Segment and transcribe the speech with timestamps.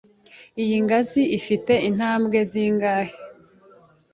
[0.63, 3.13] Iyi ngazi ifite intambwe zingahe?